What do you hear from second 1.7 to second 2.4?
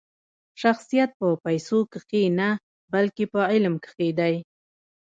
کښي